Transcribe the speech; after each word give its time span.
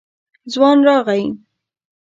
ځوان 0.53 0.77
راغی. 0.87 1.23